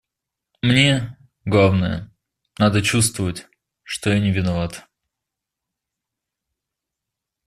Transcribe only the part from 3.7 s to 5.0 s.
что я не виноват.